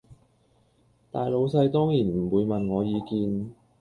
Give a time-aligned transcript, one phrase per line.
[1.11, 3.51] 大老細當然唔會問我意見